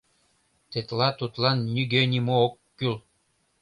Тетла 0.71 1.09
тудлан 1.19 1.57
нигӧ-нимо 1.73 2.35
ок 2.45 2.53
кӱл. 2.77 2.95